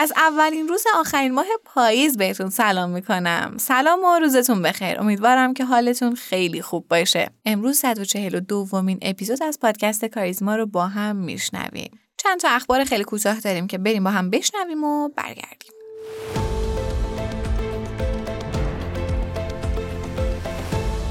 [0.00, 3.54] از اولین روز آخرین ماه پاییز بهتون سلام می‌کنم.
[3.58, 5.00] سلام و روزتون بخیر.
[5.00, 7.30] امیدوارم که حالتون خیلی خوب باشه.
[7.44, 12.00] امروز 142 دومین اپیزود از پادکست کاریزما رو با هم میشنویم.
[12.16, 15.69] چند تا اخبار خیلی کوتاه داریم که بریم با هم بشنویم و برگردیم.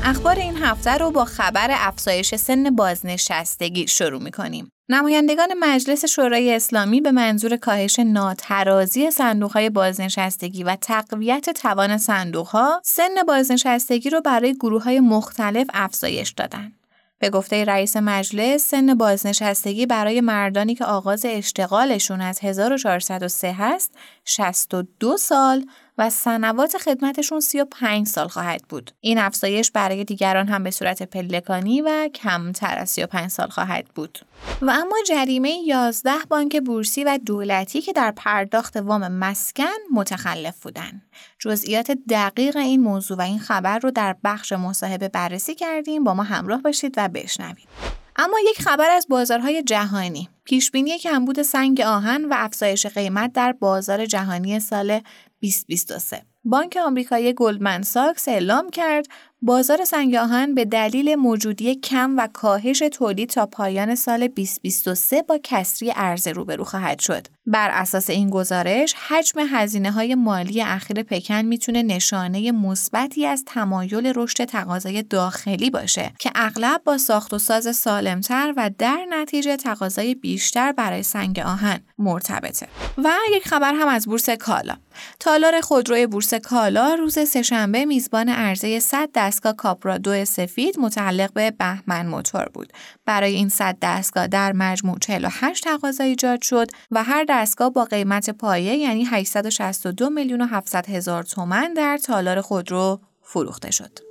[0.03, 4.71] اخبار این هفته رو با خبر افزایش سن بازنشستگی شروع می کنیم.
[4.89, 13.15] نمایندگان مجلس شورای اسلامی به منظور کاهش ناترازی صندوقهای بازنشستگی و تقویت توان صندوقها سن
[13.27, 16.71] بازنشستگی رو برای گروه های مختلف افزایش دادن.
[17.19, 23.91] به گفته رئیس مجلس سن بازنشستگی برای مردانی که آغاز اشتغالشون از 1403 هست
[24.25, 25.65] 62 سال
[25.99, 28.91] و سنوات خدمتشون 35 سال خواهد بود.
[29.01, 34.19] این افزایش برای دیگران هم به صورت پلکانی و کمتر از 35 سال خواهد بود.
[34.61, 41.01] و اما جریمه 11 بانک بورسی و دولتی که در پرداخت وام مسکن متخلف بودند.
[41.39, 46.03] جزئیات دقیق این موضوع و این خبر رو در بخش مصاحبه بررسی کردیم.
[46.03, 47.67] با ما همراه باشید و بشنوید.
[48.15, 54.05] اما یک خبر از بازارهای جهانی پیشبینی کمبود سنگ آهن و افزایش قیمت در بازار
[54.05, 55.01] جهانی سال
[55.41, 59.05] 2023 بانک آمریکایی گلدمن ساکس اعلام کرد
[59.41, 65.39] بازار سنگ آهن به دلیل موجودی کم و کاهش تولید تا پایان سال 2023 با
[65.43, 67.27] کسری عرضه روبرو خواهد شد.
[67.45, 74.13] بر اساس این گزارش، حجم هزینه های مالی اخیر پکن می‌تونه نشانه مثبتی از تمایل
[74.15, 80.15] رشد تقاضای داخلی باشه که اغلب با ساخت و ساز سالمتر و در نتیجه تقاضای
[80.15, 82.67] بیشتر برای سنگ آهن مرتبطه.
[82.97, 84.75] و یک خبر هم از بورس کالا.
[85.19, 91.51] تالار خودروی بورس کالا روز سهشنبه میزبان عرضه 100 دستگاه کاپرا دو سفید متعلق به
[91.51, 92.73] بهمن موتور بود.
[93.05, 98.29] برای این 100 دستگاه در مجموع 48 تقاضا ایجاد شد و هر دستگاه با قیمت
[98.29, 104.08] پایه یعنی 862 میلیون و 700 هزار تومن در تالار خودرو فروخته شد.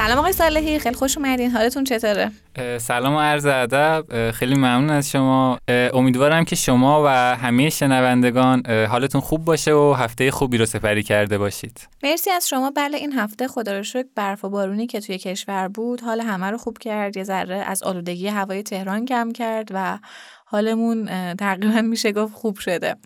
[0.00, 1.50] سلام آقای صالحی خیلی خوش اومدین.
[1.50, 2.30] حالتون چطوره؟
[2.78, 4.30] سلام و عرض ادب.
[4.30, 5.58] خیلی ممنون از شما.
[5.68, 11.38] امیدوارم که شما و همه شنوندگان حالتون خوب باشه و هفته خوبی رو سپری کرده
[11.38, 11.88] باشید.
[12.02, 12.72] مرسی از شما.
[12.76, 16.50] بله این هفته خدا رو شکر برف و بارونی که توی کشور بود حال همه
[16.50, 17.16] رو خوب کرد.
[17.16, 19.98] یه ذره از آلودگی هوای تهران کم کرد و
[20.46, 22.96] حالمون تقریبا میشه گفت خوب شده.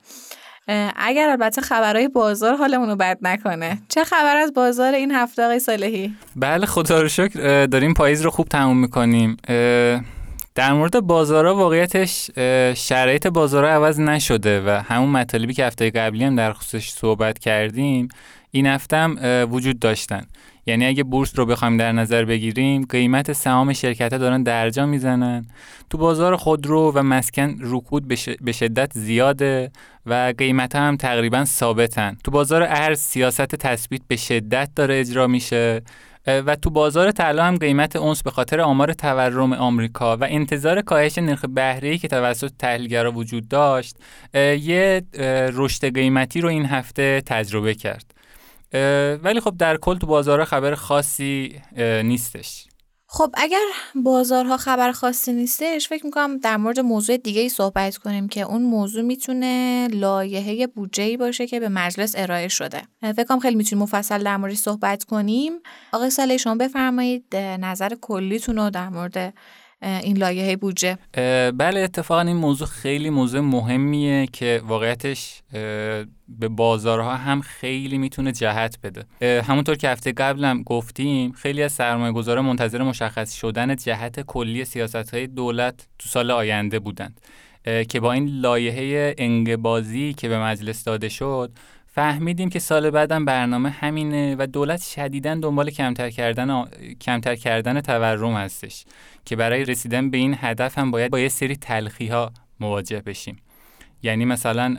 [0.97, 3.79] اگر البته خبرهای بازار حالمون رو بد نکنه.
[3.89, 8.31] چه خبر از بازار این هفته آقای صالحی؟ بله خدا رو شکر داریم پاییز رو
[8.31, 9.37] خوب تموم می‌کنیم.
[10.55, 12.31] در مورد بازارها واقعیتش
[12.75, 18.09] شرایط بازارها عوض نشده و همون مطالبی که هفته قبلی هم در خصوصش صحبت کردیم
[18.51, 19.19] این هفته هم
[19.51, 20.27] وجود داشتن.
[20.67, 25.47] یعنی اگه بورس رو بخوایم در نظر بگیریم قیمت سهام شرکت ها دارن درجا می‌زنن.
[25.91, 28.09] تو بازار خودرو و مسکن رکود
[28.41, 29.71] به شدت زیاده
[30.07, 32.17] و قیمت هم تقریبا ثابتن.
[32.25, 35.83] تو بازار ارز سیاست تثبیت به شدت داره اجرا میشه.
[36.27, 41.19] و تو بازار طلا هم قیمت اونس به خاطر آمار تورم آمریکا و انتظار کاهش
[41.19, 43.97] نرخ بهره که توسط تحلیلگرا وجود داشت
[44.35, 45.03] یه
[45.53, 48.14] رشد قیمتی رو این هفته تجربه کرد.
[49.23, 51.61] ولی خب در کل تو بازارها خبر خاصی
[52.05, 52.67] نیستش.
[53.07, 53.61] خب اگر
[53.95, 58.63] بازارها خبر خاصی نیستش فکر می‌کنم در مورد موضوع دیگه ای صحبت کنیم که اون
[58.63, 62.83] موضوع می‌تونه لایحه بودجه ای باشه که به مجلس ارائه شده.
[63.03, 65.53] فکر کنم خیلی می‌تونیم مفصل در موردش صحبت کنیم.
[65.93, 69.35] آقای ساله شما بفرمایید نظر کلیتون رو در مورد
[69.85, 70.99] این لایحه بودجه.
[71.51, 75.43] بله اتفاقا این موضوع خیلی موضوع مهمیه که واقعیتش
[76.29, 79.05] به بازارها هم خیلی می‌تونه جهت بده.
[79.43, 85.15] همونطور که هفته قبلم گفتیم خیلی از سرمایه گذاره منتظر مشخص شدن جهت کلی سیاست
[85.15, 87.21] های دولت تو سال آینده بودند.
[87.89, 91.53] که با این لایحه انقبازی که به مجلس داده شد
[91.95, 96.65] فهمیدیم که سال بعدم برنامه همینه و دولت شدیدا دنبال کمتر کردن
[97.01, 98.85] کمتر کردن تورم هستش
[99.25, 103.37] که برای رسیدن به این هدف هم باید با یه سری تلخی ها مواجه بشیم.
[104.03, 104.77] یعنی مثلا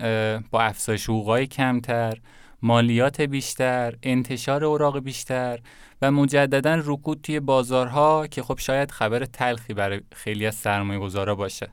[0.52, 2.18] با افزایش حقوقای کمتر
[2.62, 5.60] مالیات بیشتر انتشار اوراق بیشتر
[6.02, 11.36] و مجددا رکود توی بازارها که خب شاید خبر تلخی برای خیلی از سرمایه گذارا
[11.36, 11.70] باشه.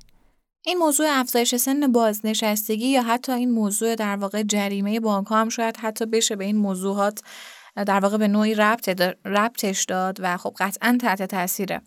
[0.64, 5.76] این موضوع افزایش سن بازنشستگی یا حتی این موضوع در واقع جریمه بانک هم شاید
[5.76, 7.22] حتی بشه به این موضوعات
[7.76, 8.88] در واقع به نوعی ربط
[9.24, 11.80] ربطش داد و خب قطعا تحت تاثیره.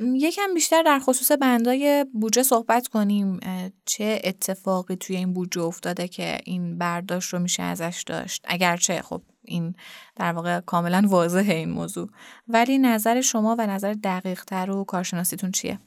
[0.00, 3.40] یکم بیشتر در خصوص بندای بودجه صحبت کنیم.
[3.84, 9.22] چه اتفاقی توی این بودجه افتاده که این برداشت رو میشه ازش داشت؟ اگرچه خب
[9.44, 9.74] این
[10.16, 12.08] در واقع کاملا واضحه این موضوع.
[12.48, 15.78] ولی نظر شما و نظر دقیق تر و کارشناسیتون چیه؟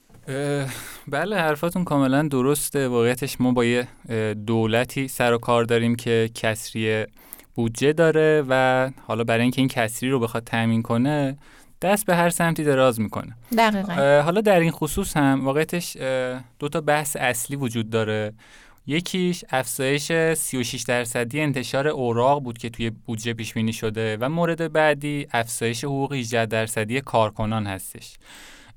[1.07, 2.87] بله حرفاتون کاملا درسته.
[2.87, 3.87] واقعیتش ما با یه
[4.33, 7.05] دولتی سر و کار داریم که کسری
[7.55, 11.37] بودجه داره و حالا برای اینکه این کسری رو بخواد تامین کنه
[11.81, 13.35] دست به هر سمتی دراز می‌کنه.
[13.57, 14.21] دقیقا.
[14.25, 15.97] حالا در این خصوص هم واقعیتش
[16.59, 18.33] دو تا بحث اصلی وجود داره.
[18.87, 24.73] یکیش افزایش 36 درصدی انتشار اوراق بود که توی بودجه پیش بینی شده و مورد
[24.73, 28.13] بعدی افزایش حقوق 18 درصدی کارکنان هستش.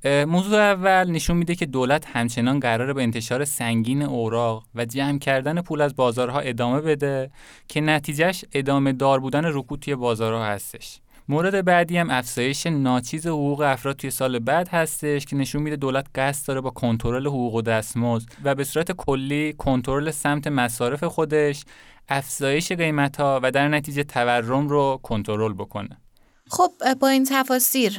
[0.04, 5.62] موضوع اول نشون میده که دولت همچنان قراره به انتشار سنگین اوراق و جمع کردن
[5.62, 7.30] پول از بازارها ادامه بده
[7.68, 11.00] که نتیجهش ادامه دار بودن رکود توی بازارها هستش.
[11.28, 16.06] مورد بعدی هم افزایش ناچیز حقوق افراد توی سال بعد هستش که نشون میده دولت
[16.14, 21.64] قصد داره با کنترل حقوق و دستمزد و به صورت کلی کنترل سمت مصارف خودش
[22.08, 26.03] افزایش قیمت ها و در نتیجه تورم رو کنترل بکنه.
[26.50, 27.98] خب با این تفاسیر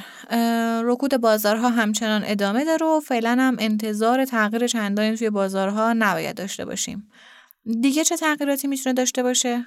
[0.83, 6.65] رکود بازارها همچنان ادامه داره و فعلا هم انتظار تغییر چندانی توی بازارها نباید داشته
[6.65, 7.09] باشیم.
[7.81, 9.65] دیگه چه تغییراتی می‌تونه داشته باشه؟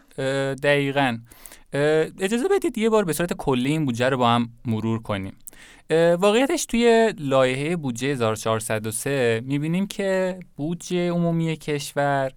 [0.63, 1.19] دقیقا.
[2.21, 5.39] اجازه بدید یه بار به صورت کلی این بودجه رو با هم مرور کنیم.
[6.19, 12.33] واقعیتش توی لایحه بودجه 1403 می‌بینیم که بودجه عمومی کشور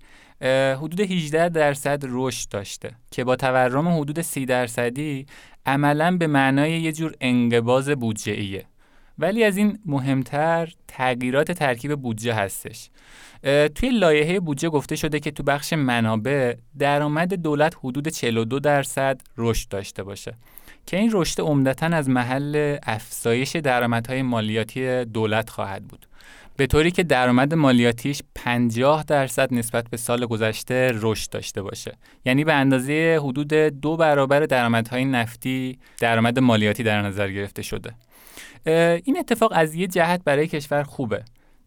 [0.78, 5.26] حدود 18 درصد رشد داشته که با تورم حدود 30 درصدی
[5.66, 8.66] عملا به معنای یه جور انقباز بودجه ایه
[9.20, 12.90] ولی از این مهمتر تغییرات ترکیب بودجه هستش.
[13.76, 19.70] توی لایحه بودجه گفته شده که تو بخش منابع درآمد دولت حدود 42 درصد رشد
[19.70, 20.34] داشته باشه
[20.86, 26.06] که این رشد عمدتا از محل افزایش درآمدهای مالیاتی دولت خواهد بود.
[26.58, 31.98] به طوری که درآمد مالیاتیش 50 درصد نسبت به سال گذشته رشد داشته باشه.
[32.26, 37.94] یعنی به اندازه حدود دو برابر درآمدهای نفتی درآمد مالیاتی در نظر گرفته شده.
[39.04, 41.24] این اتفاق از یه جهت برای کشور خوبه.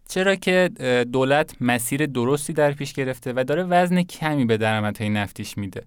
[0.09, 0.69] چرا که
[1.11, 5.81] دولت مسیر درستی در پیش گرفته و داره وزن کمی به درآمدهای نفتیش میده.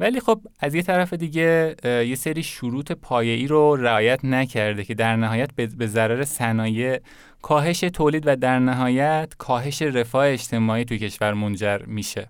[0.00, 5.16] ولی خب از یه طرف دیگه یه سری شروط پایه‌ای رو رعایت نکرده که در
[5.16, 7.00] نهایت به ضرر صنایع
[7.42, 12.28] کاهش تولید و در نهایت کاهش رفاه اجتماعی توی کشور منجر میشه.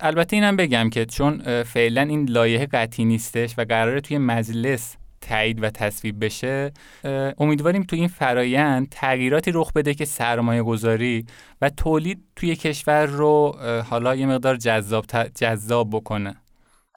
[0.00, 4.96] البته اینم بگم که چون فعلا این لایحه قطعی نیستش و قراره توی مجلس
[5.28, 6.72] تایید و تصویب بشه
[7.38, 11.26] امیدواریم توی این فرایند تغییراتی رخ بده که سرمایه گذاری
[11.60, 13.56] و تولید توی کشور رو
[13.90, 15.04] حالا یه مقدار جذاب,
[15.34, 16.43] جذاب بکنه.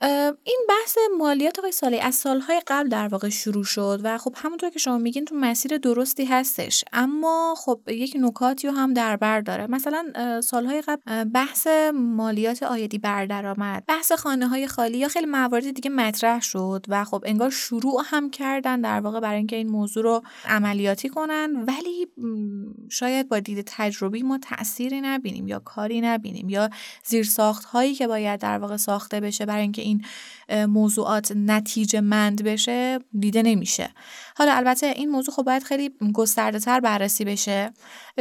[0.02, 4.70] این بحث مالیات آقای سالی از سالهای قبل در واقع شروع شد و خب همونطور
[4.70, 6.84] که شما میگین تو مسیر درستی هستش.
[6.94, 9.68] اما خب یک نکاتی رو هم در بر داره.
[9.68, 15.72] مثلا سالهای قبل بحث مالیات آیدی بر درآمد بحث خانه های خالی یا خیلی موارد
[15.72, 20.04] دیگه مطرح شد و خب انگار شروع هم کردن در واقع برای اینکه این موضوع
[20.04, 21.66] رو عملیاتی کنن.
[21.68, 22.08] ولی
[22.90, 26.70] شاید با دید تجربی ما تأثیری نبینیم یا کاری نبینیم یا
[27.04, 30.06] زیرساخت هایی که باید در واقع ساخته بشه برای اینکه این
[30.66, 33.90] موضوعات نتیجه مند بشه دیده نمیشه.
[34.38, 37.74] حالا البته این موضوع خب باید خیلی گسترده تر بررسی بشه.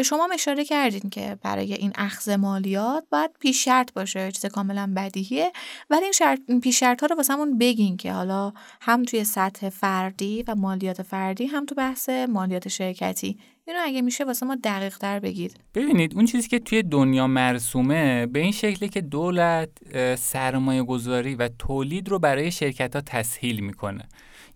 [0.05, 5.53] شما اشاره کردین که برای این اخذ مالیات باید پیش شرط باشه چیز کاملا بدیهیه.
[5.91, 10.45] ولی این شرط پیش شرط ها رو واسمون بگین که حالا هم توی سطح فردی
[10.49, 13.39] و مالیات فردی هم تو بحث مالیات شرکتی.
[13.67, 15.57] اینو اگه میشه واسه ما دقیق تر بگید.
[15.75, 19.69] ببینید اون چیزی که توی دنیا مرسومه به این شکلی که دولت
[20.17, 24.09] سرمایه گذاری و تولید رو برای شرکت ها تسهیل می‌کنه.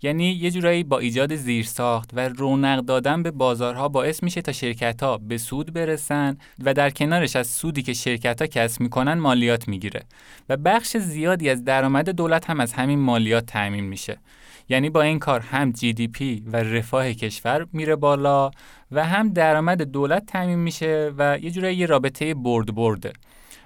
[0.02, 5.02] یعنی یه جورایی با ایجاد زیرساخت و رونق دادن به بازارها باعث میشه تا شرکت
[5.02, 9.69] ها به سود برسن و در کنارش از سودی که شرکت ها کسب می‌کنن مالیات
[9.69, 10.02] می‌گیره.
[10.49, 14.19] و بخش زیادی از درآمد دولت هم از همین مالیات تأمین میشه.
[14.69, 18.50] یعنی با این کار هم جی دی پی و رفاه کشور میره بالا
[18.92, 23.12] و هم درآمد دولت تعمین میشه و یه جورایی یه رابطه برد برده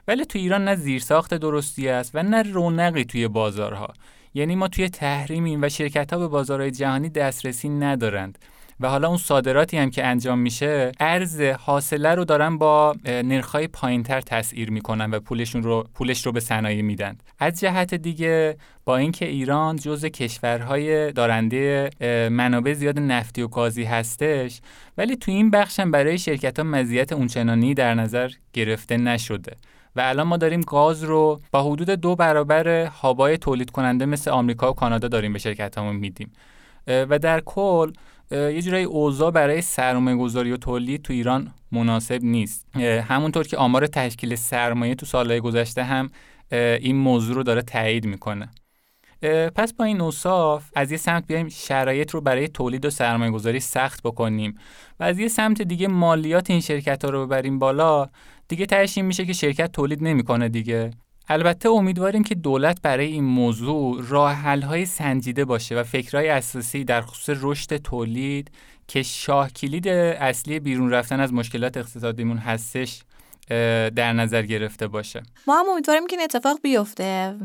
[0.08, 3.92] ولی تو ایران نه زیرساخت درستی است و نه رونقی توی بازارها.
[4.34, 8.38] یعنی ما توی تحریمیم و شرکت ها به بازارهای جهانی دسترسی ندارند.
[8.80, 14.20] و حالا اون صادراتی هم که انجام میشه ارز حاصله رو دارن با نرخ‌های پایینتر
[14.20, 17.18] تسعیر می‌کنن و پولشون رو پولش رو به صنایع میدن.
[17.38, 21.90] از جهت دیگه با اینکه ایران جزء کشورهای دارنده
[22.30, 24.60] منابع زیاد نفتی و گازی هستش
[24.98, 29.52] ولی تو این بخش هم برای شرکت ها مزیت اونچنانی در نظر گرفته نشده.
[29.96, 34.70] و الان ما داریم گاز رو با حدود دو برابر هابای تولید کننده مثل آمریکا
[34.70, 36.32] و کانادا داریم به شرکت همون میدیم
[36.86, 37.92] و در کل
[38.30, 42.76] یه جورایی اوضاع برای سرمایه گذاری و تولید تو ایران مناسب نیست.
[43.08, 46.10] همونطور که آمار تشکیل سرمایه تو سالهای گذشته هم
[46.52, 48.48] این موضوع رو داره تایید می‌کنه.
[49.54, 53.60] پس با این اوصاف از یه سمت بیایم شرایط رو برای تولید و سرمایه گذاری
[53.60, 54.54] سخت بکنیم
[55.00, 58.08] و از یه سمت دیگه مالیات این شرکت ها رو ببریم بالا.
[58.48, 60.90] دیگه تهش میشه که شرکت تولید نمی‌کنه دیگه.
[61.28, 67.00] البته امیدواریم که دولت برای این موضوع راه های سنجیده باشه و فکرهای اساسی در
[67.00, 68.50] خصوص رشد تولید
[68.88, 73.02] که شاه کلید اصلی بیرون رفتن از مشکلات اقتصادیمون هستش
[73.96, 75.22] در نظر گرفته باشه.
[75.46, 77.36] ما هم امیدواریم که این اتفاق بیفته.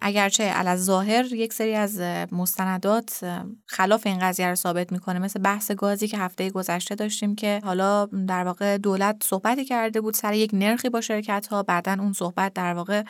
[0.00, 2.00] اگرچه علاز ظاهر یک سری از
[2.32, 3.24] مستندات
[3.66, 5.18] خلاف این قضیه رو ثابت می‌کنه.
[5.18, 10.14] مثل بحث گازی که هفته گذشته داشتیم که حالا در واقع دولت صحبتی کرده بود
[10.14, 13.02] سر یک نرخی با شرکت ها بعدا اون صحبت در واقع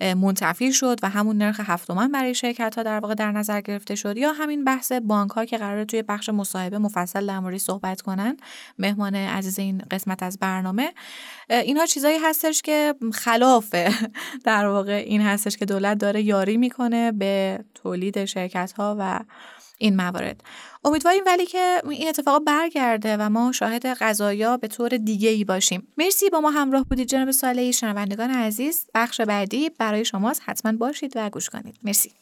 [0.00, 4.16] منتفی شد و همون نرخ هفتمان برای شرکت ها در واقع در نظر گرفته شد.
[4.16, 8.36] یا همین بحث بانک ها که قرار توی بخش مصاحبه مفصل در صحبت کنن.
[8.78, 10.92] مهمان عزیز این قسمت از برنامه.
[11.50, 13.74] اینها چیزایی هستش که خلاف
[14.44, 19.20] در واقع این هستش که دولت داره یاری می‌کنه به تولید شرکت ها و
[19.78, 20.40] این موارد.
[20.84, 25.88] امیدواریم ولی که این اتفاق برگرده و ما شاهد قضایا به طور دیگه ای باشیم.
[25.98, 30.42] مرسی با ما همراه بودید جناب ساله شنوندگان عزیز بخش بعدی برای شماست.
[30.44, 31.78] حتما باشید و گوش کنید.
[31.82, 32.12] مرسی.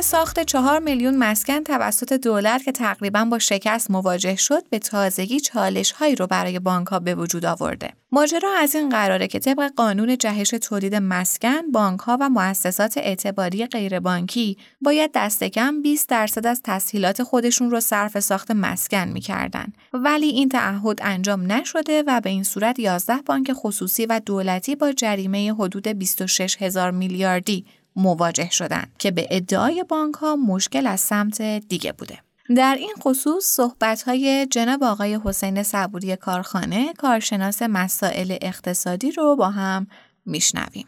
[0.00, 5.92] ساخت چهار میلیون مسکن توسط دولت که تقریبا با شکست مواجه شد به تازگی چالش
[5.92, 7.92] هایی رو برای بانک ها به وجود آورده.
[8.12, 13.66] ماجرا از این قراره که طبق قانون جهش تولید مسکن بانک ها و مؤسسات اعتباری
[13.66, 20.26] غیربانکی باید دست کم 20 درصد از تسهیلات خودشون رو صرف ساخت مسکن می‌کردن ولی
[20.26, 25.54] این تعهد انجام نشده و به این صورت 11 بانک خصوصی و دولتی با جریمه
[25.54, 27.64] حدود 26 هزار میلیاردی
[27.96, 32.18] مواجه شدند که به ادعای بانک ها مشکل از سمت دیگه بوده.
[32.56, 39.50] در این خصوص صحبت های جناب آقای حسین صبوری کارخانه کارشناس مسائل اقتصادی رو با
[39.50, 39.86] هم
[40.26, 40.86] میشنویم.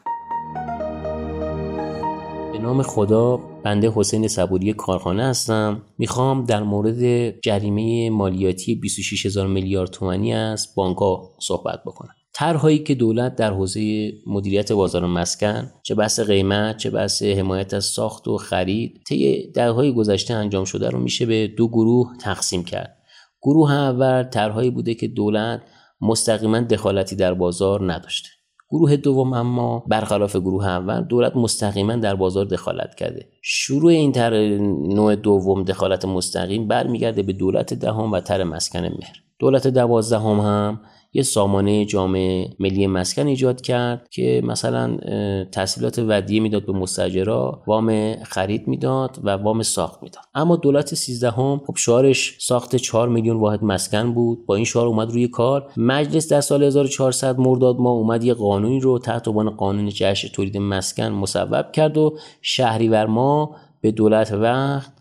[2.52, 9.46] به نام خدا بنده حسین صبوری کارخانه هستم می‌خوام در مورد جریمه مالیاتی 26 هزار
[9.46, 10.96] میلیارد تومانی از بانک
[11.40, 17.22] صحبت بکنم طرحهایی که دولت در حوزه مدیریت بازار مسکن چه بحث قیمت چه بحث
[17.22, 22.16] حمایت از ساخت و خرید طی دههای گذشته انجام شده رو میشه به دو گروه
[22.20, 22.96] تقسیم کرد.
[23.42, 25.62] گروه اول طرحهایی بوده که دولت
[26.00, 28.28] مستقیما دخالتی در بازار نداشته.
[28.70, 33.28] گروه دوم اما برخلاف گروه اول دولت مستقیما در بازار دخالت کرده.
[33.42, 34.58] شروع این تر
[34.88, 39.22] نوع دوم دخالت مستقیم برمیگرده به دولت دهم و تر مسکن مهر.
[39.38, 40.80] دولت دوازدهم هم
[41.14, 44.96] یه سامانه جامعه ملی مسکن ایجاد کرد که مثلا
[45.52, 50.24] تحصیلات ودیه می‌داد به مستجرا وام خرید می‌داد و وام ساخت می‌داد.
[50.34, 54.46] اما دولت 13 هم خب شعارش ساخت 4 میلیون واحد مسکن بود.
[54.46, 55.72] با این شعار اومد روی کار.
[55.76, 60.56] مجلس در سال 1400 مرداد ما اومد یه قانونی رو تحت عنوان قانون جهش تولید
[60.56, 64.92] مسکن مصوب کرد و شهریور ما به دولت وقت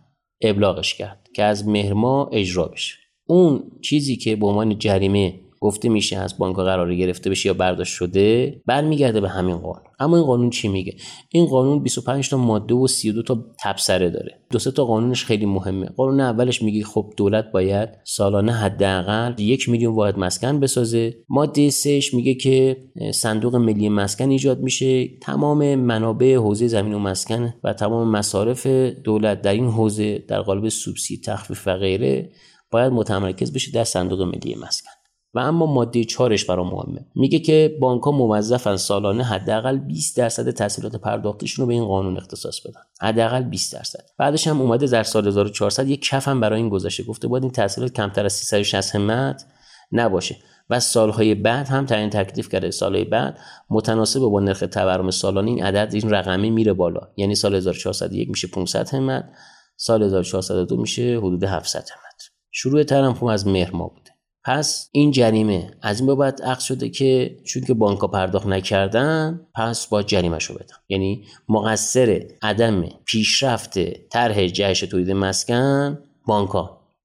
[0.42, 2.96] ابلاغش کرد که از مهر ما اجرا بشه.
[3.28, 7.94] اون چیزی که به عنوان جریمه گفته میشه از بانک قرار گرفته بشه یا برداشت
[7.94, 9.84] شده برمیگرده به همین قانون.
[10.00, 10.96] اما این قانون چی میگه؟
[11.30, 14.40] این قانون 25 تا ماده و 32 تا تبصره داره.
[14.52, 15.86] دو سه تا قانونش خیلی مهمه.
[15.86, 21.14] قانون اولش میگه خب دولت باید سالانه حداقل یک میلیون واحد مسکن بسازه.
[21.30, 22.78] ماده سهش میگه که
[23.14, 25.08] صندوق ملی مسکن ایجاد میشه.
[25.22, 28.68] تمام منابع حوزه زمین و مسکن و تمام مصارف
[29.04, 32.32] دولت در این حوزه در قالب سوبسید تخفیف و غیره
[32.72, 35.01] باید متمرکز بشه در صندوق ملی مسکن.
[35.34, 37.06] و اما ماده چارش برای مهمه.
[37.16, 42.18] میگه که بانک ها موظفن سالانه حداقل 20 درصد تسهیلات پرداختیشون رو به این قانون
[42.18, 42.82] اختصاص بدن.
[43.02, 44.06] حداقل 20 درصد.
[44.18, 47.52] بعدش هم اومده در سال 1400 یک کف هم برای این گذاشته گفته باید این
[47.52, 49.46] تسهیلات کمتر از 360 همت
[49.92, 50.36] نباشه.
[50.70, 52.72] و سالهای بعد هم تعیین تکلیف کرده.
[52.72, 53.38] سالهای بعد
[53.70, 57.02] متناسب با نرخ تورم سالانه این عدد این رقمی میره بالا.
[57.18, 59.30] یعنی سال 1401 میشه 500 همت
[59.76, 62.22] سال 1402 میشه حدود 700 همت
[62.52, 64.11] شروع ترم خب از مهر ما بوده
[64.46, 69.88] پس این جریمه از این بابت عقد شده که چون که بانک پرداخت نکردن پس
[69.88, 70.76] با جریمه شو بدن.
[70.90, 73.80] یعنی مقصر عدم پیشرفت
[74.10, 76.50] طرح جهش تولید مسکن بانک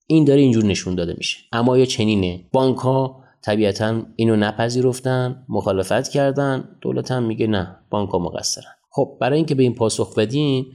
[0.06, 1.38] این داره اینجور نشون داده میشه.
[1.52, 8.10] اما یا چنینه بانک ها طبیعتا اینو نپذیرفتن مخالفت کردن دولت هم میگه نه بانک
[8.10, 8.72] ها مقصرن.
[8.90, 10.66] خب برای اینکه به این پاسخ بدیم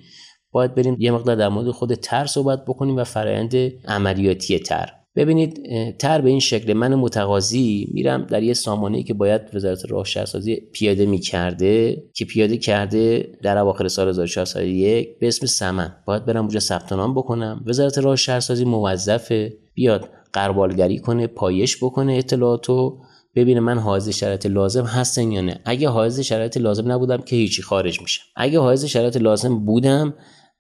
[0.51, 3.56] باید بریم یه مقدار در مورد خود تر صحبت بکنیم و فرایند
[3.88, 5.00] عملیاتی تر.
[5.15, 5.60] ببینید
[5.98, 10.56] تر به این شکل من متقاضی میرم در یه سامانه که باید وزارت راه شهرسازی
[10.56, 15.96] پیاده می‌کرده که پیاده کرده در اواخر سال 1401 به اسم سمن.
[16.06, 17.63] باید برم اونجا ثبت نام بکنم.
[17.65, 23.00] وزارت راه شهرسازی موظفه بیاد قربالگری کنه پایش بکنه اطلاعاتو
[23.36, 25.60] ببینه من حائز شرایط لازم هستن یا نه.
[25.65, 30.13] اگه حائز شرایط لازم نبودم که هیچی خارج میشه اگه حائز شرایط لازم بودم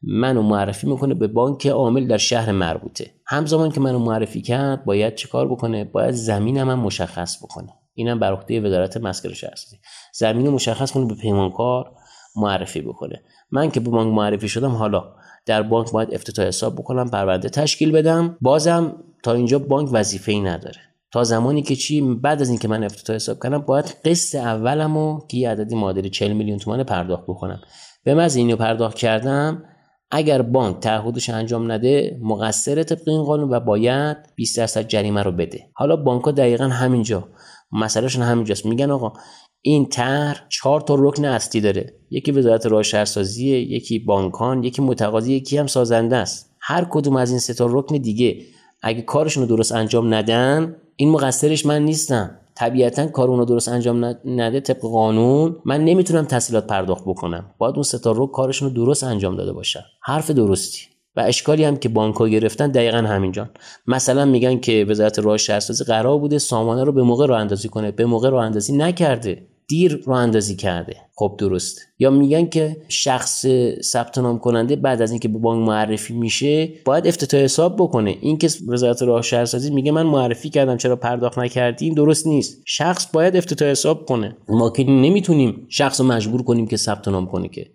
[0.03, 3.11] منو معرفی می‌کنه به بانک عامل در شهر مربوطه.
[3.27, 7.69] همزمان که منو معرفی کرد باید چیکار بکنه؟ باید زمینم هم مشخص بکنه.
[7.93, 9.77] اینم بر عهده وزارت مسکن شهرسازی
[10.13, 11.91] زمین مشخص کنه به پیمانکار
[12.35, 13.23] معرفی بکنه.
[13.51, 15.03] من که به بانک معرفی شدم حالا
[15.45, 18.37] در بانک باید افتتاح حساب بکنم پرونده تشکیل بدم.
[18.41, 20.79] بازم تا اینجا بانک وظیفه ای نداره.
[21.11, 25.37] تا زمانی که چی بعد از اینکه من افتتاح حساب کردم باید قسط اولمو که
[25.37, 27.61] یه عددی معادل 40 میلیون تومان پرداخت بکنم.
[28.03, 29.63] به از اینو پرداخت کردم
[30.11, 35.31] اگر بانک تعهدش انجام نده مقصر طبق این قانون و باید 20 درصد جریمه رو
[35.31, 35.69] بده.
[35.73, 37.27] حالا بانک ها دقیقا همینجا.
[37.71, 38.65] مسئلهشون همینجاست.
[38.65, 39.13] میگن آقا
[39.61, 41.93] این طرح چهار تا رکن اصلی داره.
[42.09, 46.55] یکی وزارت راه شهرسازی یکی بانکان یکی متقاضی یکی هم سازنده است.
[46.61, 48.41] هر کدوم از این سه تا رکن دیگه
[48.81, 52.40] اگه کارشون رو درست انجام ندن این مقصرش من نیستم.
[52.55, 57.45] طبیعتا کار اونو درست انجام نده طبق قانون من نمی‌تونم تحصیلات پرداخت بکنم.
[57.57, 59.83] باید اون ستا رو کارشون رو درست انجام داده باشن.
[60.03, 60.81] حرف درستی.
[61.15, 63.49] و اشکالی هم که بانک ها گرفتن دقیقا همینجان
[63.87, 67.91] مثلا میگن که وزارت راه شهرسازی قرار بوده سامانه رو به موقع راه اندازی کنه.
[67.91, 69.47] به موقع راه اندازی نکرده.
[69.71, 70.95] دیر رو اندازی کرده.
[71.15, 71.79] خب درست.
[71.99, 73.45] یا میگن که شخص
[73.81, 78.17] ثبت نام کننده بعد از اینکه به بانک معرفی میشه باید افتتاح حساب بکنه.
[78.21, 82.61] این که وزارت راه شهرسازی میگه من معرفی کردم چرا پرداخت نکردیم درست نیست.
[82.65, 84.37] شخص باید افتتاح حساب کنه.
[84.49, 87.65] ما که نمی‌تونیم شخص رو مجبور کنیم که ثبت نام کنه که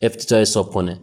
[0.00, 1.00] افتتاح حساب کنه.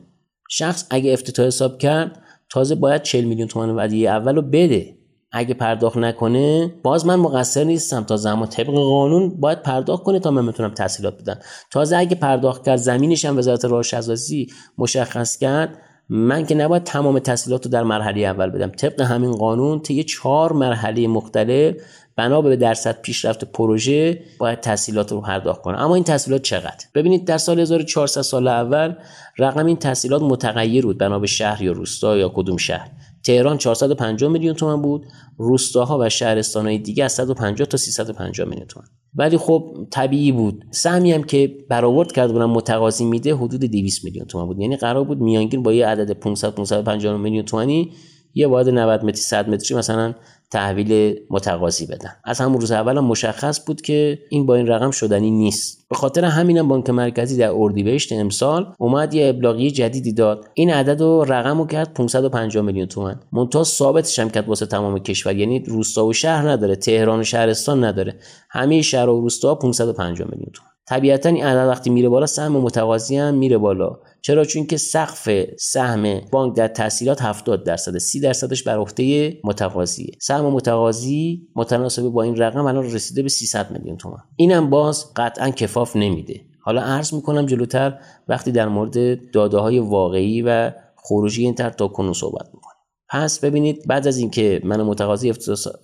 [0.50, 4.98] شخص اگه افتتاح حساب کرد تازه باید 40 میلیون تومان ودیعه اول رو بده.
[5.34, 8.04] اگه پرداخت نکنه باز من مقصر نیستم.
[8.04, 11.40] تا زمان طبق قانون باید پرداخت کنه تا من بتونم تحصیلات بدم.
[11.72, 15.78] تازه اگه پرداخت کرد زمینش هم وزارت راه شهرسازی مشخص کرد
[16.10, 18.70] من که نباید تمام تحصیلات رو در مرحله اول بدم.
[18.70, 21.76] طبق همین قانون طی چهار مرحله مختلف
[22.16, 27.26] بنا به درصد پیشرفت پروژه باید تحصیلات رو پرداخت کنه اما این تحصیلات چقدر؟ ببینید
[27.26, 28.96] در سال 1400 سال اول
[29.38, 30.98] رقم این تحصیلات متغیر بود.
[30.98, 32.90] بنا به شهر یا روستا یا کدوم شهر.
[33.26, 35.06] تهران 450 میلیون تومان بود
[35.38, 38.88] روستاها و شهرستانهای دیگه از 150 تا 350 میلیون تومان.
[39.16, 40.66] ولی خب طبیعی بود.
[40.72, 44.60] سهمی هم که برآورد کرده بودن متقاضی میده حدود 200 میلیون تومان بود.
[44.60, 47.92] یعنی قرار بود میانگین با یه عدد 500 550 میلیون تومانی
[48.34, 50.14] یه واحد 90 متری 100 متری مثلا
[50.52, 52.10] تحویل متقاضی بدن.
[52.24, 55.86] از همون روز اول هم مشخص بود که این با این رقم شدنی نیست.
[55.90, 60.46] به خاطر همینم بانک مرکزی در اردیبهشت امسال اومد یه ابلاغی جدیدی داد.
[60.54, 65.00] این عدد و رقم رو کرد 550 میلیون تومن منتها ثابتش هم کرد واسه تمام
[65.00, 65.36] کشور.
[65.36, 68.16] یعنی روستا و شهر نداره تهران و شهرستان نداره.
[68.50, 73.18] همه شهر و روستا 550 میلیون تومن طبیعتا این عدد وقتی میره بالا سهم متقاضی
[73.18, 74.00] هم میره بالا.
[74.26, 80.12] چرا؟ چون که سقف سهم بانک در تحصیلات 70 درصد 30 درصدش بر عهده متقاضیه.
[80.22, 84.24] سهم متقاضی متناسب با این رقم الان رسیده به 300 میلیون تومان.
[84.36, 86.42] اینم باز قطعا کفاف نمیده.
[86.62, 91.88] حالا عرض می‌کنم جلوتر وقتی در مورد داده های واقعی و خروجی این طرح تا
[91.88, 92.73] کنون صحبت می‌کنم
[93.14, 95.34] پس ببینید بعد از اینکه من متقاضی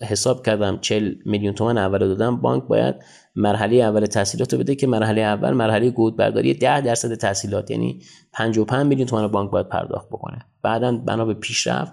[0.01, 2.95] حساب کردم 40 میلیون تومان اول دادم بانک باید
[3.35, 7.99] مرحله اول تحصیلات رو بده که مرحله اول مرحله گود برداری 10 درصد تحصیلات یعنی
[8.33, 10.45] 55 میلیون تومان بانک باید پرداخت بکنه.
[10.63, 11.91] بعدا بنا به پیشرفت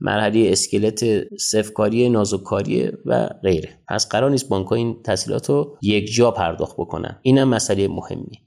[0.00, 1.04] مرحله اسکلت
[1.38, 3.68] سفکاری نازوکاری و غیره.
[3.88, 7.18] پس قرار نیست بانک این تحصیلات رو یک جا پرداخت بکنن.
[7.22, 8.42] اینم مسئله مهمی.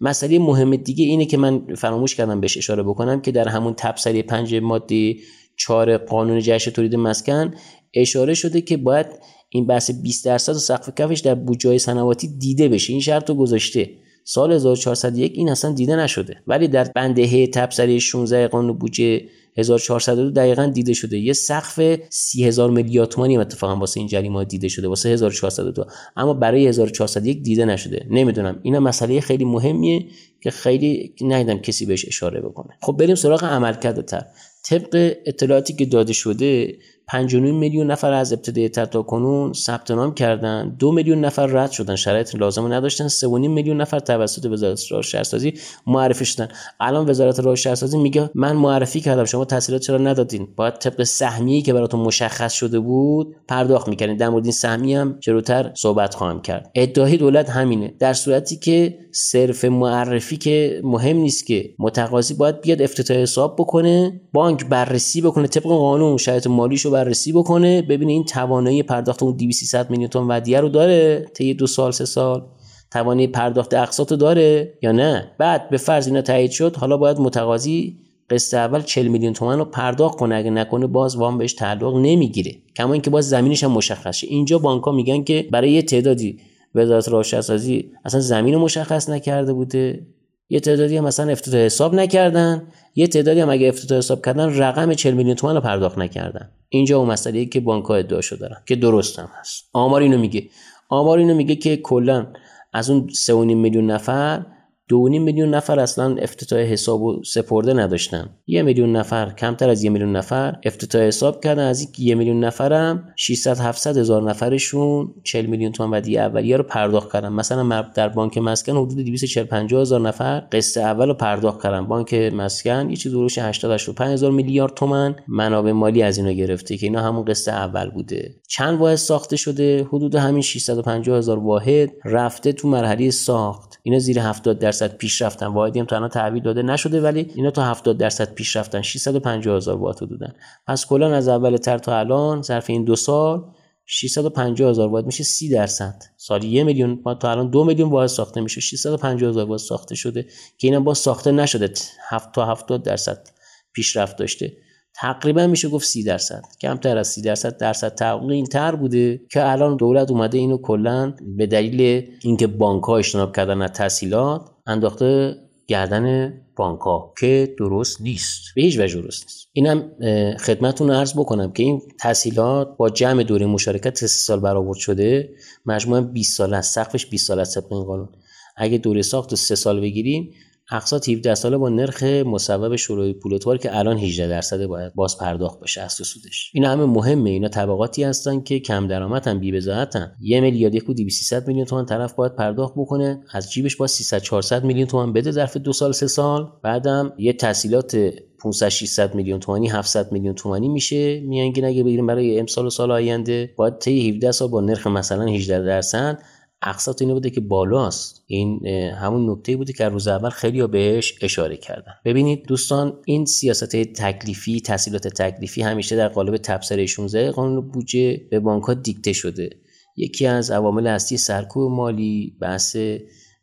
[0.00, 4.22] مسئله مهم دیگه اینه که من فراموش کردم بهش اشاره بکنم که در همون تبصری
[4.22, 5.20] پنج مادی
[5.56, 7.54] 4 قانون جهش تولید مسکن
[7.94, 9.06] اشاره شده که باید
[9.48, 12.92] این بحث 20 درصد سقف کفش در بودجه صنواتی دیده بشه.
[12.92, 13.90] این شرط رو گذاشته.
[14.24, 16.36] سال 1401 این اصلا دیده نشده.
[16.46, 19.22] ولی در بند ه تبصره 16 قانون بودجه
[19.56, 21.18] 1402 دقیقا دیده شده.
[21.18, 24.88] یه سقف 30000 میلیارد تومانی اتفاقا واسه این جریمه دیده شده.
[24.88, 25.84] واسه 1402
[26.16, 28.06] اما برای 1401 دیده نشده.
[28.10, 28.60] نمی‌دونم.
[28.62, 30.06] اینا مسئله خیلی مهمیه
[30.42, 32.74] که خیلی ندیدم کسی بهش اشاره بکنه.
[32.80, 34.26] خب بریم سراغ عملکرد تر
[34.64, 40.76] طبق اطلاعاتی که داده شده 5 میلیون نفر از ابتدای تا کنون ثبت نام کردن.
[40.78, 41.96] دو میلیون نفر رد شدن.
[41.96, 43.08] شرایط لازم نداشتن.
[43.08, 45.54] 3.5 میلیون نفر توسط وزارت راه شهرسازی
[45.86, 46.48] معرفی شدن.
[46.80, 49.24] الان وزارت راه شهرسازی میگه من معرفی کردم.
[49.24, 54.28] شما تحصیلات چرا ندادین؟ باید طبق سهمیه‌ای که براتون مشخص شده بود پرداخت می‌کنین در
[54.28, 56.70] مورد این سهمیه هم جلوتر صحبت خواهم کرد.
[56.74, 57.94] ادعای دولت همینه.
[57.98, 64.20] در صورتی که صرف معرفی که مهم نیست که متقاضی باید بیاد افتتاح حساب بکنه
[64.32, 69.90] بانک بررسی بکنه طبق قانون شرایط مالیشو بررسی بکنه ببینه این توانایی پرداخت اون 200
[69.90, 72.46] میلیون تومن ودیه رو داره طی دو سال سه سال؟
[72.90, 77.98] توانایی پرداخت اقساط داره یا نه؟ بعد به فرض اینا تایید شد حالا باید متقاضی
[78.30, 82.52] قسط اول 40 میلیون تومن رو پرداخت کنه اگه نکنه باز وام بهش تعلق نمی‌گیره.
[82.76, 84.26] کما اینکه باز زمینش هم مشخص شه.
[84.26, 86.38] اینجا بانک میگن که برای یه تعدادی
[86.74, 90.06] وزارت راهشهرسازی اصلا زمین مشخص نکرده بوده.
[90.48, 92.62] یه تعدادی هم مثلا افتتاح حساب نکردن
[92.94, 96.50] یه تعدادی هم اگه افتتاح حساب کردن رقم 40 میلیون تومان رو پرداخت نکردن.
[96.68, 99.64] اینجا اون مسئله که بانک ها ادعاشو دارن که درست هم هست.
[99.72, 100.48] آمار اینو میگه.
[100.88, 102.26] آمار اینو میگه که کلا
[102.72, 104.46] از اون 3.5 میلیون نفر
[104.88, 108.30] دو میلیون نفر اصلا افتتاح حساب و سپرده نداشتن.
[108.46, 111.66] یه میلیون نفر کمتر از یه میلیون نفر افتتاح حساب کردن.
[111.66, 116.62] از این یه میلیون نفرم 600 700 هزار نفرشون 40 میلیون تومان ودیعه اولیه رو
[116.62, 117.28] پرداخت کردن.
[117.28, 121.86] مثلا در بانک مسکن حدود 240 50 هزار نفر قسط اول رو پرداخت کردن.
[121.86, 126.76] بانک مسکن یه چیز دروش 80 85 هزار میلیارد تومان منابع مالی از اینا گرفته
[126.76, 128.34] که اینا همون قسط اول بوده.
[128.48, 133.73] چند واحد ساخته شده؟ حدود همین 650 هزار واحد رفته تو مرحله ساخت.
[133.86, 137.64] اینا زیر 70 درصد پیشرفتن واحدی هم تا الان تحویل داده نشده ولی اینا تا
[137.64, 140.32] 70 درصد پیشرفتن 650 هزار واحد حدودن
[140.66, 143.44] پس کلا از اول تر تا الان ظرف این دو سال
[143.86, 146.02] 650 هزار واحد میشه 30 درصد.
[146.16, 148.60] سالی یه میلیون ما تا الان دو میلیون واحد ساخته میشه.
[148.60, 150.22] 650 هزار واحد ساخته شده
[150.58, 151.72] که اینا با ساخته نشده.
[152.08, 153.28] 7 تا 70 درصد
[153.72, 154.52] پیشرفت داشته.
[154.96, 156.42] تقریبا میشه گفت 30 درصد.
[156.60, 161.14] کمتر از 30 درصد درصد تعاقل این تر بوده که الان دولت اومده اینو کلا
[161.36, 168.00] به دلیل اینکه بانک ها اجتناب کردن از تحصیلات انداخته گردن بانک ها که درست
[168.00, 168.40] نیست.
[168.56, 169.48] به هیچ وجه درست نیست.
[169.52, 169.90] اینم
[170.36, 175.30] خدمتتون عرض بکنم که این تحصیلات با جمع دوره مشارکت سه سال برآورد شده.
[175.66, 176.74] مجموعا 20 سال است.
[176.74, 178.08] سقفش 20 سال است طبق این قانون.
[178.56, 180.34] اگه دوره ساخت سه سال بگیریم
[180.70, 185.60] اقساط 17 ساله با نرخ مصوب شروع پول که الان 18 درصد باید باز پرداخت
[185.60, 187.30] بشه از سودش این همه مهمه.
[187.30, 192.12] اینا طبقاتی هستن که کم درآمدن بی بزاعتن یه میلیارد یک 300 میلیون تومان طرف
[192.12, 193.22] باید پرداخت بکنه.
[193.32, 196.52] از جیبش با 300 400 میلیون تومان بده ظرف دو سال سه سال.
[196.62, 197.96] بعدم یه تحصیلات
[198.38, 201.20] 500 600 میلیون تومانی 700 میلیون تومانی میشه.
[201.20, 205.26] میانگین اگه بگیریم برای امسال و سال آینده باید طی 17 سال با نرخ مثلا
[205.26, 206.22] 18 درصد
[206.64, 208.24] اقساط اینو بوده که بالاست.
[208.26, 211.92] این همون نکته بوده که روز اول خیلی ها بهش اشاره کردن.
[212.04, 218.40] ببینید دوستان این سیاست تکلیفی تحصیلات تکلیفی همیشه در قالب تبصره 16 قانون بودجه به
[218.40, 219.50] بانک دیکته شده.
[219.96, 222.76] یکی از عوامل اصلی سرکوب مالی بحث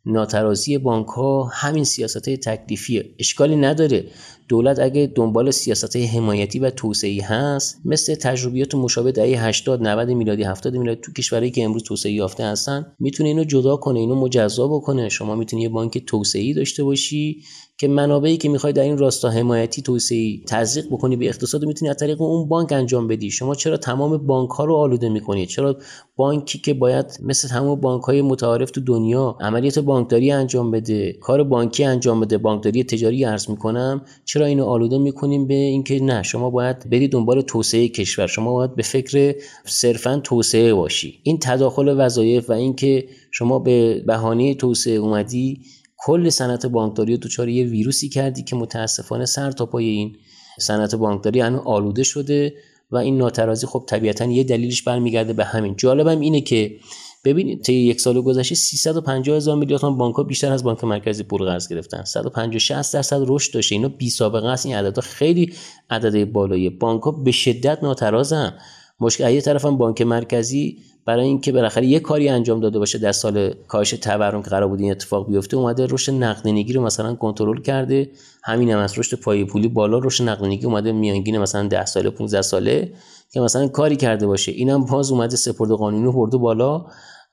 [0.06, 3.14] ناترازی بانک ها همین سیاست های تکلیفیه.
[3.18, 4.04] اشکالی نداره.
[4.48, 10.42] دولت اگه دنبال سیاست حمایتی و توسعه هست مثل تجربیات مشابه دهه 80 90 میلادی
[10.42, 14.68] 70 میلادی تو کشورهایی که امروز توسعه یافته هستن می‌تونه اینو جدا کنه اینو مجزا
[14.68, 15.08] بکنه.
[15.08, 17.42] شما می‌تونی یه بانک توسعه داشته باشی
[17.78, 21.96] که منابعی که می‌خوای در این راستا حمایتی توسعه تزریق بکنی به اقتصاد می‌تونی از
[21.96, 23.30] طریق اون بانک انجام بدی.
[23.30, 25.76] شما چرا تمام بانک ها رو آلوده می‌کنید چرا
[26.16, 31.42] بانکی که باید مثل تمام بانک های متعارف تو دنیا عملیات بانکداری انجام بده کار
[31.44, 36.50] بانکی انجام بده بانکداری تجاری ارز می‌کنم چرا اینو آلوده می‌کنیم به اینکه نه شما
[36.50, 39.34] باید برید دنبال توسعه کشور شما باید به فکر
[39.66, 41.20] صرفا توسعه باشی.
[41.22, 45.60] این تداخل وظایف و اینکه شما به بهانه توسعه اومدی
[46.04, 50.16] کل صنعت بانکداری رو دچار یه ویروسی کردی که متاسفانه سر تا پای این
[50.60, 52.54] صنعت بانکداری هنوز آلوده شده
[52.90, 55.76] و این ناترازی خب طبیعتا یه دلیلش برمیگرده به همین.
[55.76, 56.76] جالبم اینه که
[57.24, 61.22] ببینید طی یک سال گذشته 350 هزار میلیارد تومان بانک ها بیشتر از بانک مرکزی
[61.22, 62.04] پول قرض گرفتن.
[62.04, 63.74] 150 60 درصد رشد داشته.
[63.74, 64.66] اینا بی سابقه است.
[64.66, 65.52] این عددها خیلی
[65.90, 68.58] عدد بالایی بانک ها به شدت ناترازن.
[69.00, 73.54] مشکل یه طرفم بانک مرکزی برای اینکه بالاخره یه کاری انجام داده باشه در سال
[73.68, 78.10] کاهش تورم که قرار بود این اتفاق بیفته اومده رشد نقدینگی رو مثلا کنترل کرده.
[78.44, 82.42] همین هم از رشد پای پولی بالا رشد نقدینگی اومده میانگین مثلا 10 ساله 15
[82.42, 82.92] ساله
[83.32, 84.52] که مثلا کاری کرده باشه.
[84.52, 86.86] اینم باز اومده سپرد قانونی برده بالا.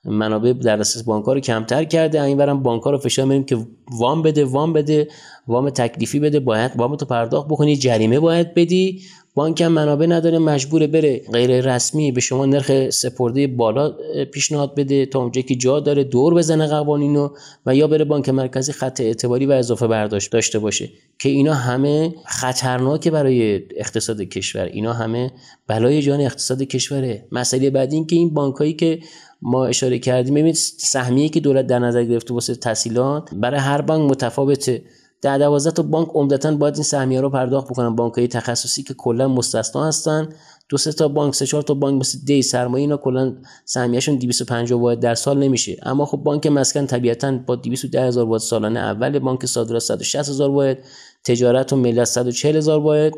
[0.04, 2.22] منابع در دسترس بانک‌ها رو کمتر کرده.
[2.22, 3.58] اینورم بانک‌ها رو فشار میاریم که
[3.98, 5.08] وام بده وام بده
[5.46, 6.40] وام تکلیفی بده.
[6.40, 9.00] باید وام تو پرداخت بکنی جریمه باید بدی.
[9.34, 13.94] بانک هم منابع نداره مجبوره بره غیر رسمی به شما نرخ سپرده بالا
[14.32, 17.28] پیشنهاد بده تا اونجایی که جا داره دور بزنه قوانینو
[17.66, 20.88] و یا بره بانک مرکزی خط اعتباری و اضافه برداشت داشته باشه.
[21.18, 24.64] که اینا همه خطرناکه برای اقتصاد کشور.
[24.64, 25.30] اینا همه
[25.66, 27.26] بلای جان اقتصاد کشوره.
[27.32, 28.98] مسئله بعدی این که این بانکایی که
[29.42, 34.10] ما اشاره کردیم ببینید سهمیه که دولت در نظر گرفته واسه تحصیلات برای هر بانک
[34.10, 34.82] متفاوته.
[35.22, 37.96] در دوازده تا بانک عمدتا باید این سهمیه رو پرداخت بکنن.
[37.96, 40.28] بانک های تخصصی که کلا مستثنا هستن.
[40.68, 44.80] دو سه تا بانک سه چهار تا بانک مثل دی سرمایه اینا کلا سهمیه‌شون 250
[44.80, 45.76] واحد در سال نمیشه.
[45.82, 50.50] اما خب بانک مسکن طبیعتا با 210 هزار واحد سالانه اول بانک صادرات 160 هزار
[50.50, 50.78] واحد.
[51.24, 53.12] تجارت و ملت 140 هزار واحد.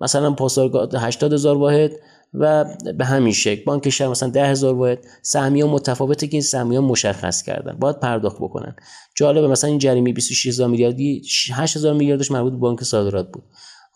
[0.00, 1.92] مثلا پاسارگاد 80 هزار واحد.
[2.34, 2.64] و
[2.98, 7.42] به همین شکل بانک شهر مثلا 10000 هزار واحد سهمیه متفاوته که این سهمیه مشخص
[7.42, 8.76] کردن باید پرداخت بکنن.
[9.14, 11.22] جالبه مثلا این جریمه 26 هزار میلیاردی
[11.54, 13.42] 8 هزار میلیاردش مربوط به بانک صادرات بود.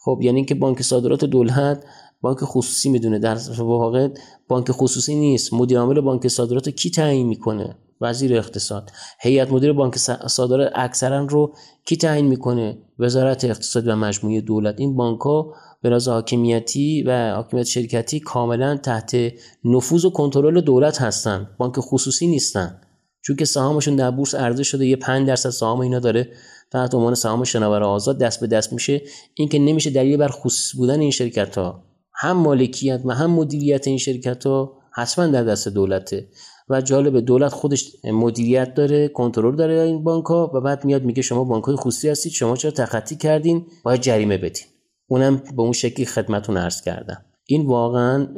[0.05, 1.85] خب یعنی اینکه بانک صادرات دولت
[2.21, 4.09] بانک خصوصی می‌دونه در واقع
[4.49, 5.55] بانک خصوصی نیست.
[5.55, 8.91] مدیر عامل بانک صادرات کی تعیین می‌کنه؟ وزیر اقتصاد.
[9.21, 14.75] هیئت مدیر بانک صادرات اکثرا رو کی تعیین می‌کنه؟ وزارت اقتصاد و مجموعه دولت.
[14.79, 19.17] این بانک ها به لحاظ حاکمیتی و حاکمیت شرکتی کاملا تحت
[19.65, 21.49] نفوذ و کنترل دولت هستن.
[21.59, 22.81] بانک خصوصی نیستن.
[23.23, 26.29] چون که سهامشون در بورس عرضه شده یه 5 درصد سهام اینا داره.
[26.73, 29.03] تحت عنوان سهام شناور آزاد دست به دست میشه.
[29.35, 33.89] این که نمیشه دلیل بر خصوصی بودن این شرکت ها هم مالکیت و هم مدیریت
[33.89, 36.29] این شرکت ها حتما در دست دولته.
[36.69, 41.23] و جالب دولت خودش مدیریت داره کنترل داره این بانک ها و بعد میاد میگه
[41.23, 44.72] شما بانک های خصوصی هستید شما چرا تخطی کردین؟ باید جریمه بدین.
[45.07, 47.25] اونم به اون شکلی خدمتون عرض کردم.
[47.47, 48.29] این واقعا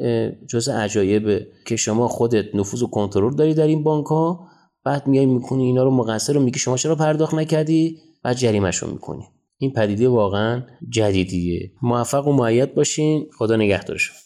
[0.48, 4.48] جز عجایبه که شما خودت نفوذ و کنترل داری در این بانک ها
[4.84, 8.90] بعد میای می‌کنی اینا رو مقصر رو میگی شما چرا پرداخت نکردی؟ بعد جریمهش رو
[8.90, 9.24] می‌کنی.
[9.58, 11.72] این پدیده واقعا جدیدیه.
[11.82, 13.26] موفق و معید باشین.
[13.38, 14.16] خدا نگهدارشون.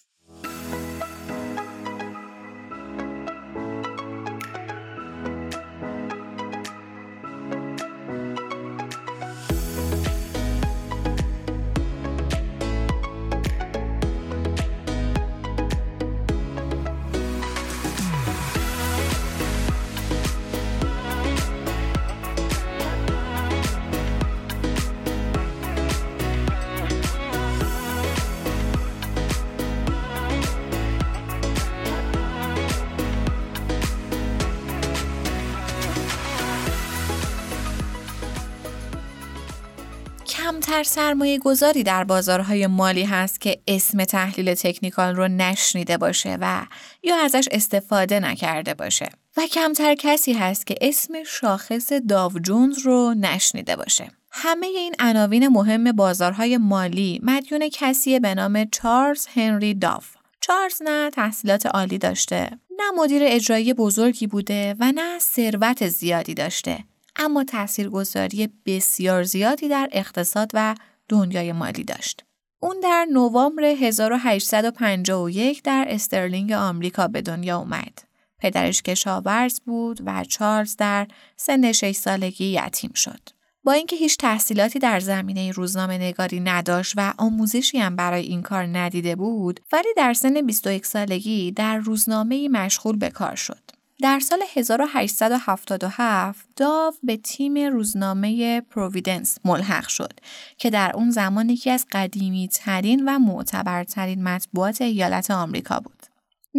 [40.69, 46.67] کمتر سرمایه گذاری در بازارهای مالی هست که اسم تحلیل تکنیکال رو نشنیده باشه و
[47.03, 53.15] یا ازش استفاده نکرده باشه و کمتر کسی هست که اسم شاخص داو جونز رو
[53.15, 54.11] نشنیده باشه.
[54.31, 60.07] همه این عناوین مهم بازارهای مالی مدیون کسی به نام چارلز هنری داف.
[60.41, 66.85] چارلز نه تحصیلات عالی داشته، نه مدیر اجرایی بزرگی بوده و نه ثروت زیادی داشته.
[67.19, 70.75] اما تاثیرگذاری بسیار زیادی در اقتصاد و
[71.09, 72.25] دنیای مالی داشت.
[72.61, 77.99] اون در نوامبر 1851 در استرلینگ آمریکا به دنیا اومد.
[78.39, 83.21] پدرش کشاورز بود و چارلز در سن 6 سالگی یتیم شد.
[83.65, 88.67] با اینکه هیچ تحصیلاتی در زمینه روزنامه نگاری نداشت و آموزشی هم برای این کار
[88.67, 93.78] ندیده بود ولی در سن 21 سالگی در روزنامه مشغول به کار شد.
[94.03, 100.13] در سال 1877 داو به تیم روزنامه پروویدنس ملحق شد
[100.59, 106.07] که در اون زمان یکی از قدیمی ترین و معتبرترین مطبوعات ایالت آمریکا بود.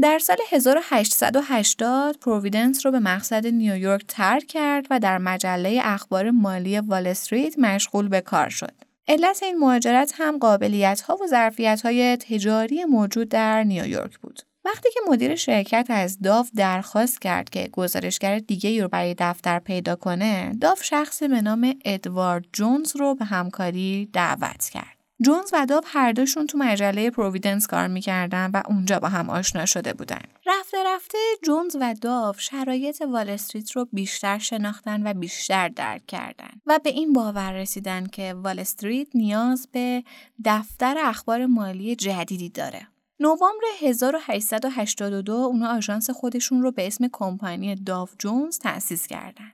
[0.02, 6.80] در سال 1880 پروویدنس رو به مقصد نیویورک ترک کرد و در مجله اخبار مالی
[6.80, 8.74] وال استریت مشغول به کار شد.
[9.08, 14.49] علت این مهاجرت هم قابلیت ها و ظرفیت های تجاری موجود در نیویورک بود.
[14.74, 19.96] وقتی که مدیر شرکت از داو درخواست کرد که گزارشگر دیگه رو برای دفتر پیدا
[19.96, 24.98] کنه، داو شخص به نام ادوارد جونز رو به همکاری دعوت کرد.
[25.22, 29.66] جونز و داو هر دوشون تو مجله پروویدنس کار می‌کردن و اونجا با هم آشنا
[29.66, 30.22] شده بودن.
[30.46, 36.52] رفته رفته جونز و داو شرایط وال استریت رو بیشتر شناختن و بیشتر درک کردن
[36.66, 40.04] و به این باور رسیدن که وال استریت نیاز به
[40.46, 42.88] دفتر اخبار مالی جدیدی داره.
[43.22, 49.52] نوامبر 1882 اونا آژانس خودشون رو به اسم کمپانی داو جونز تأسیس کردن.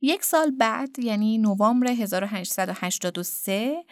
[0.00, 3.84] یک سال بعد یعنی نوامبر 1883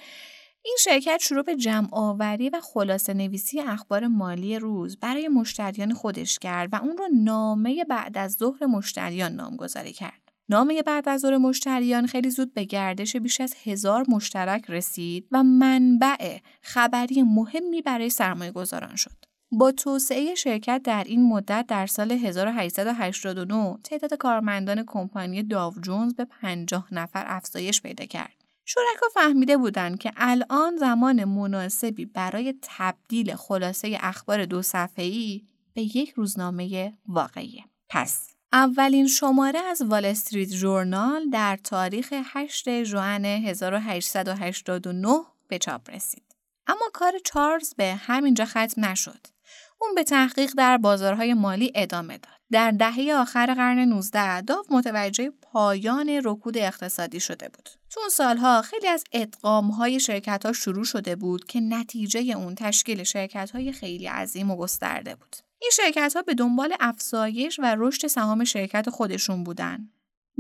[0.63, 6.39] این شرکت شروع به جمع آوری و خلاصه نویسی اخبار مالی روز برای مشتریان خودش
[6.39, 10.28] کرد و اون رو نامه بعد از ظهر مشتریان نامگذاری کرد.
[10.51, 16.39] نامه بعد از مشتریان خیلی زود به گردش بیش از هزار مشترک رسید و منبع
[16.63, 19.17] خبری مهمی برای سرمایه گذاران شد.
[19.53, 26.25] با توسعه شرکت در این مدت در سال 1889 تعداد کارمندان کمپانی داو جونز به
[26.25, 28.35] 50 نفر افزایش پیدا کرد.
[28.65, 35.43] شرکا فهمیده بودند که الان زمان مناسبی برای تبدیل خلاصه اخبار دو صفحه‌ای
[35.75, 37.65] به یک روزنامه واقعی.
[37.89, 46.37] پس اولین شماره از وال استریت جورنال در تاریخ 8 ژوئن 1889 به چاپ رسید.
[46.67, 49.27] اما کار چارلز به همینجا ختم نشد.
[49.81, 52.33] اون به تحقیق در بازارهای مالی ادامه داد.
[52.51, 57.69] در دهه آخر قرن 19 داو متوجه پایان رکود اقتصادی شده بود.
[57.91, 63.03] تو اون سالها خیلی از ادغامهای شرکت ها شروع شده بود که نتیجه اون تشکیل
[63.03, 65.37] شرکت های خیلی عظیم و گسترده بود.
[65.61, 69.89] این شرکت ها به دنبال افزایش و رشد سهام شرکت خودشون بودن.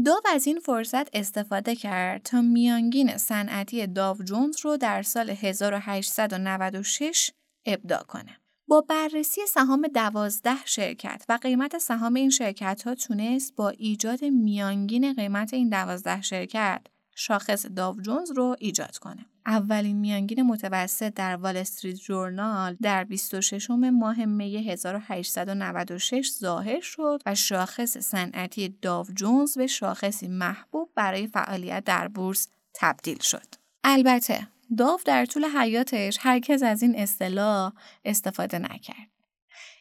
[0.05, 7.31] داو از این فرصت استفاده کرد تا میانگین صنعتی داو جونز رو در سال 1896
[7.67, 8.37] ابداع کنه.
[8.69, 15.13] با بررسی سهام دوازده شرکت و قیمت سهام این شرکت ها تونست با ایجاد میانگین
[15.13, 16.81] قیمت این دوازده شرکت
[17.15, 19.27] شاخص داو جونز رو ایجاد کنه.
[19.49, 27.35] اولین میانگین متوسط در وال استریت جورنال در 26 ماه می 1896 ظاهر شد و
[27.35, 33.47] شاخص صنعتی داو جونز به شاخصی محبوب برای فعالیت در بورس تبدیل شد.
[33.85, 37.73] البته داو در طول حیاتش هرکس از این اصطلاح
[38.05, 39.09] استفاده نکرد.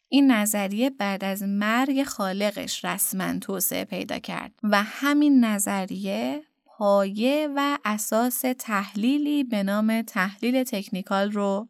[0.10, 6.44] این نظریه بعد از مرگ خالقش رسما توسعه پیدا کرد و همین نظریه
[6.78, 11.70] پایه و اساس تحلیلی به نام تحلیل تکنیکال رو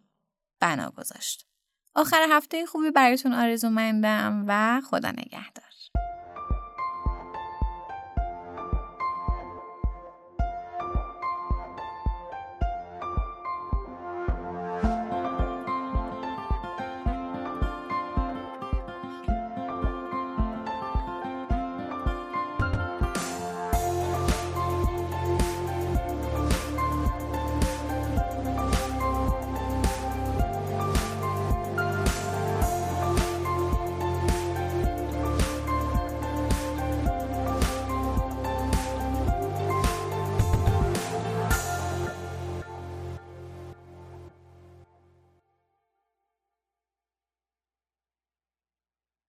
[0.60, 1.48] بنا گذاشت.
[1.96, 5.77] آخر هفته خوبی براتون آرزو مندم و خدا نگهدار.